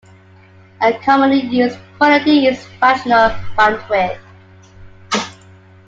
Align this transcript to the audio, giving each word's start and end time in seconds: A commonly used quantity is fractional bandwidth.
A 0.81 0.93
commonly 1.05 1.41
used 1.41 1.77
quantity 1.99 2.47
is 2.47 2.65
fractional 2.79 3.29
bandwidth. 3.55 4.17